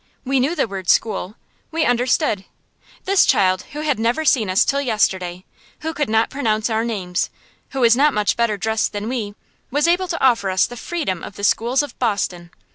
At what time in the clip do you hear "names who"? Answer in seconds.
6.83-7.81